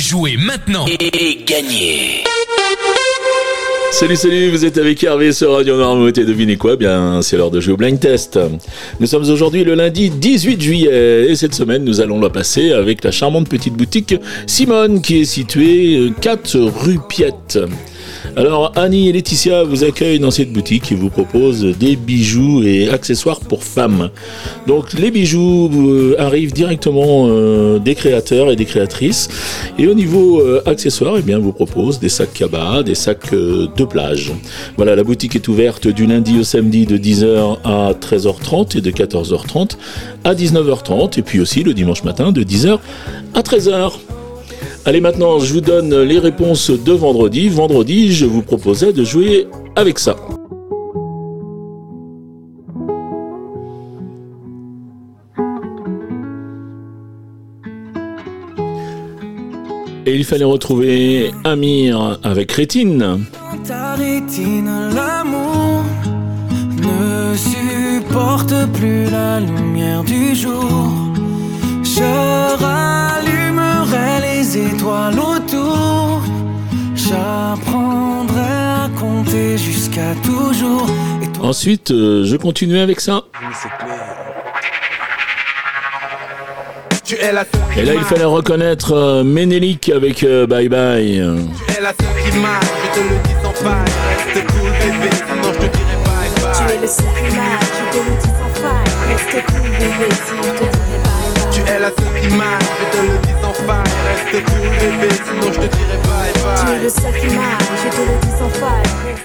Jouez 0.00 0.38
maintenant 0.38 0.86
et 0.86 1.44
gagnez 1.44 2.24
Salut, 3.92 4.16
salut, 4.16 4.48
vous 4.48 4.64
êtes 4.64 4.78
avec 4.78 5.04
Hervé 5.04 5.30
sur 5.30 5.52
Radio 5.52 5.76
Noirmouth 5.76 6.16
et 6.16 6.24
devinez 6.24 6.56
quoi 6.56 6.76
Bien, 6.76 7.20
c'est 7.20 7.36
l'heure 7.36 7.50
de 7.50 7.60
jouer 7.60 7.74
au 7.74 7.76
blind 7.76 8.00
test. 8.00 8.40
Nous 8.98 9.06
sommes 9.06 9.28
aujourd'hui 9.28 9.62
le 9.62 9.74
lundi 9.74 10.08
18 10.08 10.58
juillet 10.58 11.26
et 11.28 11.36
cette 11.36 11.54
semaine, 11.54 11.84
nous 11.84 12.00
allons 12.00 12.18
la 12.18 12.30
passer 12.30 12.72
avec 12.72 13.04
la 13.04 13.10
charmante 13.10 13.50
petite 13.50 13.74
boutique 13.74 14.14
Simone 14.46 15.02
qui 15.02 15.20
est 15.20 15.24
située 15.26 16.10
4 16.22 16.58
rue 16.58 16.98
Piette. 17.06 17.58
Alors 18.36 18.72
Annie 18.76 19.08
et 19.08 19.12
Laetitia 19.12 19.64
vous 19.64 19.82
accueillent 19.82 20.20
dans 20.20 20.30
cette 20.30 20.52
boutique 20.52 20.92
et 20.92 20.94
vous 20.94 21.10
proposent 21.10 21.64
des 21.64 21.96
bijoux 21.96 22.62
et 22.62 22.88
accessoires 22.88 23.40
pour 23.40 23.64
femmes. 23.64 24.10
Donc 24.66 24.92
les 24.92 25.10
bijoux 25.10 25.68
euh, 25.72 26.14
arrivent 26.18 26.52
directement 26.52 27.26
euh, 27.28 27.78
des 27.78 27.94
créateurs 27.94 28.50
et 28.50 28.56
des 28.56 28.66
créatrices. 28.66 29.28
Et 29.78 29.88
au 29.88 29.94
niveau 29.94 30.40
euh, 30.40 30.62
accessoires, 30.66 31.14
eh 31.18 31.22
bien, 31.22 31.38
vous 31.38 31.52
propose 31.52 31.98
des 31.98 32.08
sacs 32.08 32.32
cabas, 32.32 32.82
des 32.82 32.94
sacs 32.94 33.32
de 33.32 33.84
plage. 33.84 34.32
Voilà, 34.76 34.94
la 34.94 35.02
boutique 35.02 35.34
est 35.34 35.48
ouverte 35.48 35.88
du 35.88 36.06
lundi 36.06 36.38
au 36.38 36.44
samedi 36.44 36.86
de 36.86 36.98
10h 36.98 37.58
à 37.64 37.92
13h30 37.92 38.78
et 38.78 38.80
de 38.80 38.90
14h30 38.90 39.72
à 40.24 40.34
19h30 40.34 41.18
et 41.18 41.22
puis 41.22 41.40
aussi 41.40 41.62
le 41.62 41.74
dimanche 41.74 42.04
matin 42.04 42.30
de 42.30 42.42
10h 42.42 42.78
à 43.34 43.40
13h. 43.40 43.92
Allez 44.86 45.02
maintenant, 45.02 45.38
je 45.38 45.52
vous 45.52 45.60
donne 45.60 45.94
les 46.02 46.18
réponses 46.18 46.70
de 46.70 46.92
vendredi. 46.92 47.50
Vendredi, 47.50 48.12
je 48.12 48.24
vous 48.24 48.40
proposais 48.40 48.92
de 48.94 49.04
jouer 49.04 49.46
avec 49.76 49.98
ça. 49.98 50.16
Et 60.06 60.16
il 60.16 60.24
fallait 60.24 60.44
retrouver 60.44 61.30
Amir 61.44 62.18
avec 62.22 62.50
Rétine. 62.52 63.26
Ta 63.68 63.94
rétine, 63.94 64.90
l'amour 64.94 65.84
ne 66.78 67.36
supporte 67.36 68.54
plus 68.72 69.04
la 69.10 69.40
lumière 69.40 70.02
du 70.02 70.34
jour. 70.34 70.90
Étoiles 74.74 75.18
autour. 75.18 76.22
J'apprendrai 76.94 78.40
à 78.40 78.88
compter 78.98 79.56
jusqu'à 79.58 80.14
toujours. 80.24 80.86
Et 81.22 81.26
toi, 81.32 81.46
Ensuite, 81.48 81.90
euh, 81.90 82.24
je 82.24 82.36
continuais 82.36 82.80
avec 82.80 83.00
ça. 83.00 83.22
Tu 87.04 87.16
Et 87.16 87.32
là, 87.32 87.44
il 87.94 88.04
fallait 88.04 88.24
reconnaître 88.24 88.92
euh, 88.92 89.24
Ménélique 89.24 89.88
avec 89.88 90.22
euh, 90.22 90.46
Bye 90.46 90.68
Bye. 90.68 91.20
tu 91.66 91.72
es 91.76 91.80
la 91.80 91.88
seule 91.88 92.32
qui 92.32 92.38
marche, 92.38 92.66
je 92.94 93.00
te 93.00 93.04
le 93.04 93.16
dis 93.24 93.34
sans 93.42 93.52
faille. 93.64 93.92
Reste 94.34 94.46
cool 94.46 94.70
bébé, 94.70 95.10
sinon 95.16 95.52
je 95.52 95.58
te 95.58 95.76
dirai 95.76 95.96
bye 96.04 96.30
Tu 96.54 96.62
bye. 96.62 96.76
es 96.76 96.80
le 96.80 96.86
seul 96.86 97.06
qui 97.16 97.36
marche, 97.36 97.66
je 97.74 97.98
te 97.98 98.04
le 98.04 98.12
dis 98.16 98.28
sans 98.28 98.52
faille. 98.62 98.92
Reste 99.08 99.46
cool 99.46 99.70
bébé, 99.70 100.08
sinon 100.24 100.42
je 100.44 100.64
te 100.64 100.69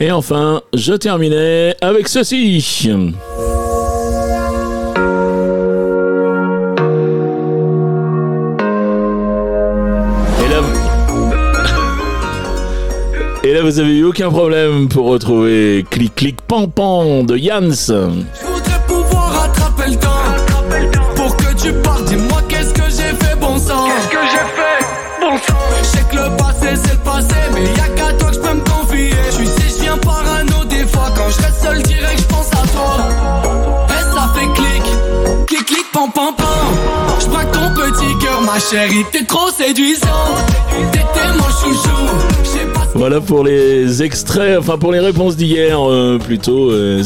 Et 0.00 0.10
enfin, 0.12 0.62
je 0.74 0.92
terminais 0.94 1.74
avec 1.80 2.08
ceci. 2.08 2.88
Et 13.44 13.52
là, 13.52 13.62
vous 13.62 13.78
avez 13.78 13.98
eu 13.98 14.04
aucun 14.04 14.28
problème 14.28 14.88
pour 14.88 15.06
retrouver 15.06 15.84
Clic 15.88 16.16
Clic 16.16 16.40
Pan 16.40 16.66
Pan 16.66 17.22
de 17.22 17.36
Jans. 17.36 17.92
Voilà 42.94 43.20
pour 43.20 43.44
les 43.44 44.02
extraits, 44.02 44.58
enfin 44.58 44.78
pour 44.78 44.90
les 44.90 45.00
réponses 45.00 45.36
d'hier 45.36 45.78
euh, 45.80 46.18
plutôt. 46.18 46.70
euh, 46.70 47.02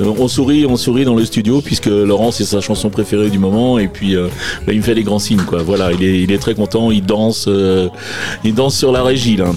euh, 0.00 0.12
on 0.18 0.26
sourit, 0.26 0.66
on 0.66 0.76
sourit 0.76 1.04
dans 1.04 1.14
le 1.14 1.24
studio 1.24 1.60
puisque 1.60 1.86
Laurent 1.86 2.32
c'est 2.32 2.44
sa 2.44 2.60
chanson 2.60 2.90
préférée 2.90 3.30
du 3.30 3.38
moment 3.38 3.78
et 3.78 3.86
puis 3.88 4.16
bah, 4.16 4.72
il 4.72 4.78
me 4.78 4.82
fait 4.82 4.94
des 4.94 5.04
grands 5.04 5.20
signes 5.20 5.42
quoi. 5.42 5.62
Voilà, 5.62 5.92
il 5.92 6.02
est, 6.02 6.22
il 6.22 6.32
est 6.32 6.38
très 6.38 6.54
content, 6.54 6.90
il 6.90 7.04
danse, 7.04 7.48
il 8.44 8.54
danse 8.54 8.76
sur 8.76 8.90
la 8.92 9.02
régie 9.02 9.36
là. 9.36 9.52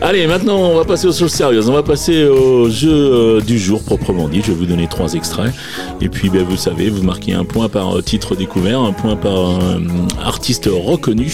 Allez, 0.00 0.26
maintenant 0.26 0.58
on 0.58 0.76
va 0.76 0.84
passer 0.84 1.06
aux 1.06 1.12
choses 1.12 1.32
sérieuses. 1.32 1.68
On 1.68 1.72
va 1.72 1.82
passer 1.82 2.24
au 2.24 2.68
jeu 2.70 2.90
euh, 2.90 3.40
du 3.40 3.58
jour 3.58 3.82
proprement 3.82 4.28
dit. 4.28 4.40
Je 4.42 4.52
vais 4.52 4.58
vous 4.58 4.66
donner 4.66 4.86
trois 4.88 5.14
extraits 5.14 5.52
et 6.00 6.08
puis 6.08 6.28
ben, 6.28 6.44
vous 6.44 6.56
savez, 6.56 6.90
vous 6.90 7.02
marquez 7.02 7.32
un 7.32 7.44
point 7.44 7.68
par 7.68 7.96
euh, 7.96 8.02
titre 8.02 8.36
découvert, 8.36 8.80
un 8.80 8.92
point 8.92 9.16
par 9.16 9.50
euh, 9.50 9.78
artiste 10.24 10.68
reconnu 10.70 11.30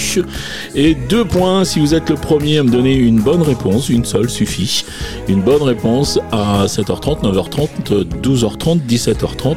et 0.75 0.95
deux 0.95 1.25
points 1.25 1.65
si 1.65 1.81
vous 1.81 1.95
êtes 1.95 2.11
le 2.11 2.17
premier 2.17 2.59
à 2.59 2.63
me 2.63 2.71
donner 2.71 2.95
une 2.95 3.21
bonne 3.21 3.43
réponse, 3.43 3.89
une 3.89 4.05
seule 4.05 4.31
suffit. 4.31 4.85
Une 5.29 5.43
bonne 5.43 5.63
réponse 5.63 6.19
à 6.33 6.67
7h30, 6.67 7.23
9h30, 7.23 8.05
12h30, 8.23 8.81
17h30 8.89 9.57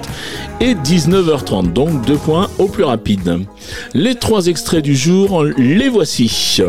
et 0.61 0.75
19h30. 0.75 1.73
Donc 1.73 2.05
deux 2.05 2.15
points 2.15 2.49
au 2.57 2.67
plus 2.67 2.83
rapide. 2.83 3.39
Les 3.93 4.15
trois 4.15 4.47
extraits 4.47 4.83
du 4.83 4.95
jour, 4.95 5.43
les 5.57 5.89
voici. 5.89 6.61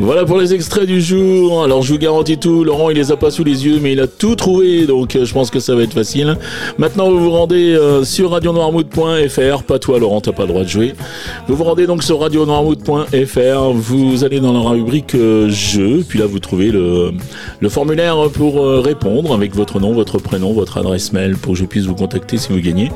Voilà 0.00 0.24
pour 0.24 0.38
les 0.38 0.54
extraits 0.54 0.86
du 0.86 1.00
jour. 1.00 1.64
Alors 1.64 1.82
je 1.82 1.92
vous 1.92 1.98
garantis 1.98 2.38
tout, 2.38 2.62
Laurent 2.62 2.90
il 2.90 2.96
les 2.96 3.10
a 3.10 3.16
pas 3.16 3.32
sous 3.32 3.42
les 3.42 3.66
yeux 3.66 3.80
mais 3.82 3.92
il 3.92 4.00
a 4.00 4.06
tout 4.06 4.36
trouvé 4.36 4.86
donc 4.86 5.16
euh, 5.16 5.24
je 5.24 5.34
pense 5.34 5.50
que 5.50 5.58
ça 5.58 5.74
va 5.74 5.82
être 5.82 5.92
facile. 5.92 6.36
Maintenant 6.78 7.10
vous 7.10 7.18
vous 7.18 7.30
rendez 7.32 7.74
euh, 7.74 8.04
sur 8.04 8.30
radionoirmouth.fr, 8.30 9.62
pas 9.64 9.78
toi 9.80 9.98
Laurent, 9.98 10.20
t'as 10.20 10.30
pas 10.32 10.42
le 10.42 10.48
droit 10.48 10.62
de 10.62 10.68
jouer. 10.68 10.94
Vous 11.48 11.56
vous 11.56 11.64
rendez 11.64 11.86
donc 11.86 12.04
sur 12.04 12.20
radionoirmouth.fr, 12.20 13.72
vous 13.74 14.24
allez 14.24 14.38
dans 14.38 14.52
la 14.52 14.70
rubrique 14.70 15.16
euh, 15.16 15.48
jeu, 15.50 16.04
puis 16.08 16.20
là 16.20 16.26
vous 16.26 16.38
trouvez 16.38 16.70
le, 16.70 17.10
le 17.58 17.68
formulaire 17.68 18.16
pour 18.32 18.60
euh, 18.62 18.80
répondre 18.80 19.34
avec 19.34 19.52
votre 19.54 19.80
nom, 19.80 19.92
votre 19.94 20.18
prénom, 20.18 20.52
votre 20.52 20.78
adresse 20.78 21.12
mail 21.12 21.36
pour 21.36 21.54
que 21.54 21.58
je 21.58 21.64
puisse 21.64 21.86
vous 21.86 21.96
contacter 21.96 22.38
si 22.38 22.52
vous 22.52 22.60
gagnez. 22.60 22.92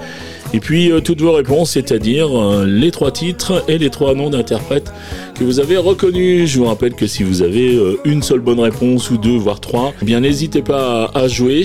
Et 0.55 0.61
puis 0.61 0.91
euh, 0.91 1.01
toutes 1.01 1.21
vos 1.21 1.33
réponses, 1.33 1.71
c'est-à-dire 1.73 2.29
euh, 2.39 2.67
les 2.67 2.91
trois 2.91 3.11
titres 3.11 3.65
et 3.69 3.79
les 3.79 3.91
trois 3.91 4.15
noms 4.15 4.31
d'interprètes 4.31 4.93
que 5.35 5.45
vous 5.45 5.61
avez 5.61 5.77
reconnus. 5.79 6.51
Je 6.51 6.59
vous 6.59 6.67
rappelle 6.67 6.95
que 6.95 7.07
si 7.07 7.23
vous 7.23 7.43
avez 7.43 7.75
euh, 7.75 7.99
une 8.05 8.23
seule 8.23 8.41
bonne 8.41 8.61
réponse 8.61 9.11
ou 9.11 9.17
deux, 9.17 9.37
voire 9.37 9.61
trois, 9.61 9.95
eh 10.03 10.05
bien 10.05 10.21
n'hésitez 10.21 10.63
pas 10.63 11.11
à, 11.15 11.21
à 11.21 11.29
jouer. 11.29 11.65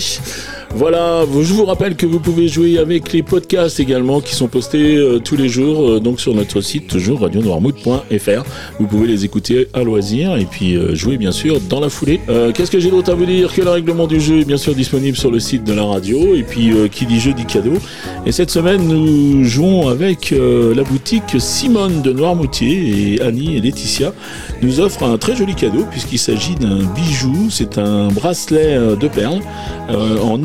Voilà, 0.75 1.23
je 1.25 1.53
vous 1.53 1.65
rappelle 1.65 1.95
que 1.95 2.05
vous 2.05 2.19
pouvez 2.19 2.47
jouer 2.47 2.77
avec 2.77 3.13
les 3.13 3.23
podcasts 3.23 3.79
également 3.79 4.19
qui 4.19 4.35
sont 4.35 4.47
postés 4.47 4.97
euh, 4.97 5.19
tous 5.19 5.35
les 5.35 5.47
jours 5.47 5.89
euh, 5.89 5.99
donc 5.99 6.19
sur 6.19 6.35
notre 6.35 6.61
site 6.61 6.87
toujours 6.87 7.21
radionoirmouth.fr. 7.21 8.43
Vous 8.79 8.85
pouvez 8.85 9.07
les 9.07 9.25
écouter 9.25 9.69
à 9.73 9.83
loisir 9.83 10.35
et 10.35 10.45
puis 10.45 10.75
euh, 10.75 10.93
jouer 10.93 11.17
bien 11.17 11.31
sûr 11.31 11.59
dans 11.61 11.79
la 11.79 11.89
foulée. 11.89 12.19
Qu'est-ce 12.53 12.69
que 12.69 12.79
j'ai 12.79 12.91
d'autre 12.91 13.11
à 13.11 13.15
vous 13.15 13.25
dire 13.25 13.53
Que 13.53 13.61
le 13.61 13.69
règlement 13.69 14.07
du 14.07 14.19
jeu 14.19 14.41
est 14.41 14.45
bien 14.45 14.57
sûr 14.57 14.75
disponible 14.75 15.17
sur 15.17 15.31
le 15.31 15.39
site 15.39 15.63
de 15.63 15.73
la 15.73 15.83
radio 15.83 16.35
et 16.35 16.43
puis 16.43 16.71
qui 16.91 17.05
dit 17.05 17.19
jeu 17.19 17.33
dit 17.33 17.45
cadeau. 17.45 17.73
Et 18.25 18.31
cette 18.31 18.51
semaine 18.51 18.85
nous 18.87 19.43
jouons 19.45 19.87
avec 19.87 20.31
la 20.31 20.83
boutique 20.83 21.39
Simone 21.39 22.01
de 22.01 22.11
Noirmoutier 22.11 23.13
et 23.15 23.21
Annie 23.21 23.57
et 23.57 23.61
Laetitia 23.61 24.13
nous 24.61 24.79
offrent 24.79 25.03
un 25.03 25.17
très 25.17 25.35
joli 25.35 25.55
cadeau 25.55 25.85
puisqu'il 25.89 26.19
s'agit 26.19 26.55
d'un 26.55 26.83
bijou. 26.93 27.47
C'est 27.49 27.77
un 27.77 28.09
bracelet 28.09 28.77
de 28.99 29.07
perles 29.07 29.41
en 29.89 30.37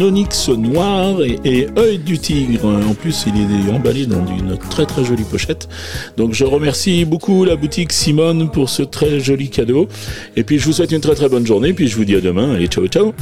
noir 0.48 1.22
et, 1.22 1.38
et 1.44 1.68
œil 1.78 1.98
du 1.98 2.18
tigre. 2.18 2.66
En 2.66 2.94
plus, 2.94 3.24
il 3.26 3.34
est 3.40 3.72
emballé 3.72 4.06
dans 4.06 4.26
une 4.26 4.56
très 4.70 4.86
très 4.86 5.04
jolie 5.04 5.24
pochette. 5.24 5.68
Donc 6.16 6.34
je 6.34 6.44
remercie 6.44 7.04
beaucoup 7.04 7.44
la 7.44 7.56
boutique 7.56 7.92
Simone 7.92 8.50
pour 8.50 8.68
ce 8.68 8.82
très 8.82 9.20
joli 9.20 9.50
cadeau. 9.50 9.88
Et 10.36 10.44
puis 10.44 10.58
je 10.58 10.66
vous 10.66 10.72
souhaite 10.72 10.92
une 10.92 11.00
très 11.00 11.14
très 11.14 11.28
bonne 11.28 11.46
journée. 11.46 11.72
Puis 11.72 11.88
je 11.88 11.96
vous 11.96 12.04
dis 12.04 12.16
à 12.16 12.20
demain. 12.20 12.54
Allez, 12.54 12.66
ciao 12.66 12.86
ciao 12.86 13.12